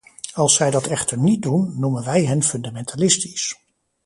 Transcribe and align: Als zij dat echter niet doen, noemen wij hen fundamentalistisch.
Als 0.33 0.55
zij 0.55 0.71
dat 0.71 0.87
echter 0.87 1.17
niet 1.17 1.41
doen, 1.41 1.79
noemen 1.79 2.03
wij 2.03 2.25
hen 2.25 2.43
fundamentalistisch. 2.43 3.57